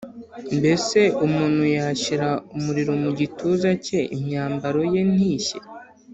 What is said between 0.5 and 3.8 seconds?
mbese umuntu yashyira umuriro mu gituza